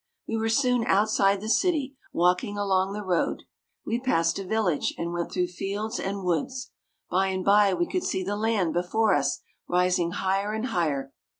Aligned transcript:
We 0.27 0.35
were 0.35 0.49
soon 0.49 0.83
outside 0.87 1.41
the 1.41 1.47
city, 1.47 1.95
walking 2.11 2.57
along 2.57 2.93
the 2.93 3.03
road. 3.03 3.43
We 3.85 3.99
passed 3.99 4.39
a 4.39 4.43
village, 4.43 4.95
and 4.97 5.13
went 5.13 5.31
through 5.31 5.49
fields 5.49 5.99
and 5.99 6.23
woods. 6.23 6.71
By 7.11 7.27
and 7.27 7.45
by 7.45 7.75
we 7.75 7.85
could 7.85 8.03
see 8.03 8.23
the 8.23 8.35
land 8.35 8.73
before 8.73 9.13
us 9.13 9.41
rising 9.67 10.09
higher 10.13 10.53
and 10.53 10.65
higher. 10.65 11.13